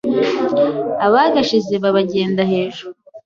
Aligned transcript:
Abagashize 1.05 1.73
babagenda 1.83 2.41
hejuru. 2.51 2.97